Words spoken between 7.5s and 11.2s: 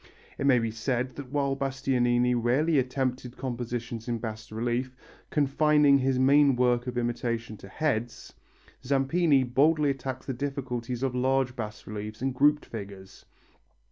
to heads, Zampini boldly attacks the difficulties of